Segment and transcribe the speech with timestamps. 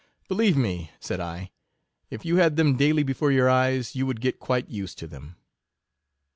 [0.27, 1.51] Believe me, said I,
[2.09, 5.35] if you had them daily before your eyes, you would get quite used to them.